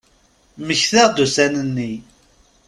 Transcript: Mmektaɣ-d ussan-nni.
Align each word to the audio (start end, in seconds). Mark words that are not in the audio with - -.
Mmektaɣ-d 0.59 1.17
ussan-nni. 1.25 1.93